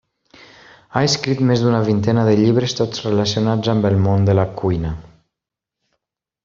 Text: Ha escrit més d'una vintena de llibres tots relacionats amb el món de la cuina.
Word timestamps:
Ha 0.95 1.03
escrit 1.09 1.43
més 1.49 1.65
d'una 1.65 1.83
vintena 1.91 2.25
de 2.29 2.33
llibres 2.41 2.75
tots 2.81 3.05
relacionats 3.09 3.73
amb 3.75 3.89
el 3.93 4.01
món 4.09 4.29
de 4.31 4.37
la 4.41 4.51
cuina. 4.63 4.99